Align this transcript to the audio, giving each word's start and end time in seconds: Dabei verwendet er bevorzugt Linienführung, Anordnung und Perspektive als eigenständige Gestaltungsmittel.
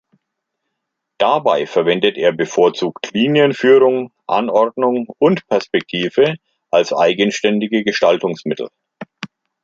Dabei 1.19 1.67
verwendet 1.67 2.17
er 2.17 2.31
bevorzugt 2.33 3.11
Linienführung, 3.13 4.11
Anordnung 4.25 5.05
und 5.19 5.45
Perspektive 5.47 6.37
als 6.71 6.91
eigenständige 6.91 7.83
Gestaltungsmittel. 7.83 8.69